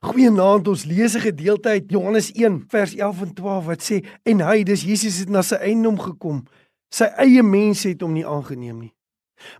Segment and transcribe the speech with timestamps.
[0.00, 4.40] Goeienaand, ons lees 'n gedeelte uit Johannes 1 vers 11 en 12 wat sê en
[4.40, 6.46] hy, dis Jesus het na sy eindom gekom.
[6.88, 8.94] Sy eie mense het hom nie aangeneem nie.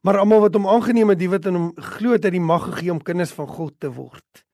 [0.03, 2.65] Maar almal wat hom aangeneem het, die wat in hom glo, het hy die mag
[2.65, 4.45] gegee om kinders van God te word.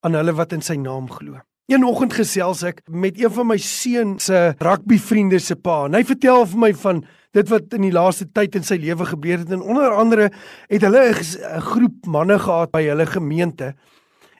[0.00, 1.36] Aan hulle wat in sy naam glo.
[1.68, 5.84] Een oggend gesels ek met een van my seun se rugbyvriende se pa.
[5.84, 9.04] En hy vertel vir my van dit wat in die laaste tyd in sy lewe
[9.04, 10.30] gebeur het en onder andere
[10.70, 13.74] het hulle 'n groep manne gehad by hulle gemeente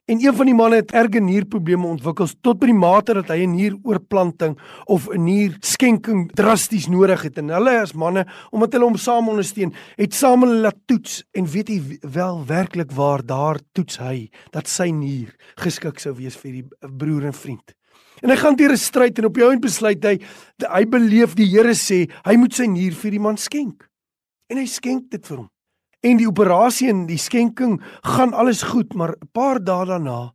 [0.04, 3.46] En een van die manne het erge nierprobleme ontwikkel tot by die mate dat hy
[3.46, 7.38] 'n nieroorplanting of 'n nierskenking drasties nodig het.
[7.38, 11.46] En hulle as manne, omdat hulle hom saam ondersteun, het saam hulle laat toets en
[11.46, 16.52] weet hy wel werklik waar daar toets hy dat sy nier geskik sou wees vir
[16.52, 16.66] die
[16.98, 17.72] broer en vriend.
[18.20, 20.18] En hy gaan deur 'n stryd en op die einde besluit hy
[20.68, 23.88] hy beleef die Here sê hy moet sy nier vir die man skenk.
[24.50, 25.53] En hy skenk dit vir hom
[26.04, 30.34] en die operasie en die skenking gaan alles goed, maar 'n paar dae daarna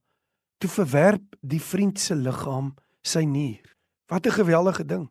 [0.58, 3.64] toe verwerp die vriend se liggaam sy nier.
[4.08, 5.10] Wat 'n geweldige ding.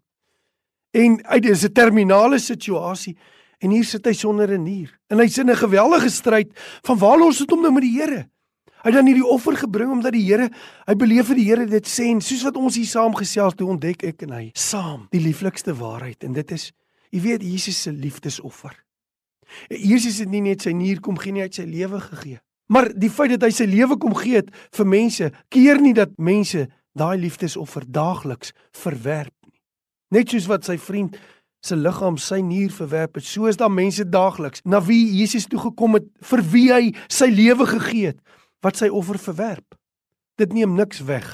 [0.91, 3.17] En uit is 'n terminale situasie
[3.59, 4.99] en hier sit hy sonder 'n nier.
[5.09, 6.51] En hy's in 'n geweldige stryd
[6.83, 8.29] van waar los dit hom nou met die Here?
[8.83, 10.51] Hy het dan hierdie offer gebring omdat die Here,
[10.87, 13.69] hy beleef vir die Here dit sê en soos wat ons hier saam gesels toe
[13.69, 16.73] ontdek ek en hy saam die lieflikste waarheid en dit is
[17.11, 18.88] jy weet Jesus se liefdesoffer.
[19.69, 22.39] Jesus het nie net sy nier kom gee nie, hy het sy lewe gegee.
[22.69, 26.13] Maar die feit dat hy sy lewe kom gee het vir mense, keer nie dat
[26.21, 26.67] mense
[26.99, 29.57] daai liefdesoffer daagliks verwerp nie.
[30.13, 31.17] Net soos wat sy vriend
[31.65, 35.61] se liggaam sy nier verwerp het, so is daar mense daagliks na wie Jesus toe
[35.63, 38.21] gekom het vir wie hy sy lewe gegee het,
[38.63, 39.77] wat sy offer verwerp.
[40.39, 41.27] Dit neem niks weg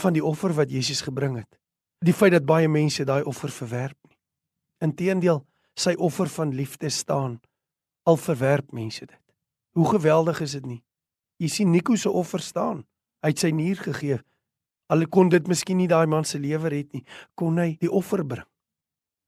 [0.00, 1.50] van die offer wat Jesus gebring het.
[2.04, 4.16] Die feit dat baie mense daai offer verwerp nie.
[4.84, 7.40] Inteendeel, sy offer van liefde staan
[8.04, 9.20] al verwerp mense dit.
[9.74, 10.82] Hoe geweldig is dit nie?
[11.42, 12.84] Jy sien Nico se offer staan.
[13.24, 14.20] Hy het sy nier gegee.
[14.92, 17.02] Al kon dit miskien nie daai man se lewe red nie,
[17.34, 18.46] kon hy die offer bring.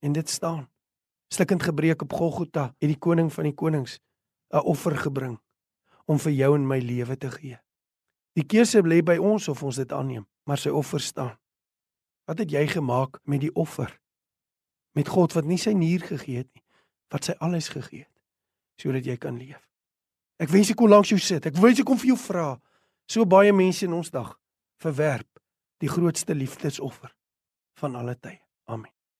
[0.05, 0.67] En dit staan.
[1.33, 3.98] Stikkend gebreek op Golgotha het die koning van die konings
[4.52, 5.39] 'n offer gebring
[6.06, 7.58] om vir jou en my lewe te gee.
[8.36, 11.39] Die keuse lê by ons of ons dit aanneem, maar sy offer staan.
[12.27, 14.01] Wat het jy gemaak met die offer?
[14.96, 16.64] Met God wat nie sy nier gegee het nie,
[17.12, 18.12] wat sy alles gegee het
[18.77, 19.62] sodat jy kan leef.
[20.36, 21.46] Ek wens ek kon langs jou sit.
[21.48, 22.48] Ek wens ek kon vir jou vra.
[23.08, 24.35] So baie mense in ons dag
[24.85, 25.40] verwerp
[25.80, 27.14] die grootste liefdesoffer
[27.80, 28.42] van alle tye.